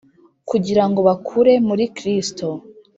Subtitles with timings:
[0.49, 2.47] kugirango bakure muri Kristo